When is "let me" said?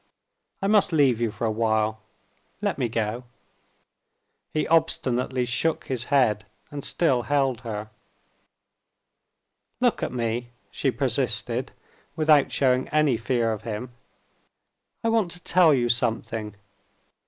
2.59-2.89